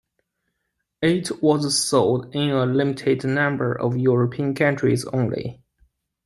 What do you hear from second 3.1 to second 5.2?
number of European countries